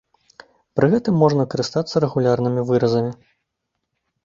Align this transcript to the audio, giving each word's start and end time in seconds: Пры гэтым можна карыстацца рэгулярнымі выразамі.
Пры 0.79 0.87
гэтым 0.93 1.19
можна 1.25 1.45
карыстацца 1.51 1.95
рэгулярнымі 2.07 2.61
выразамі. 2.73 3.11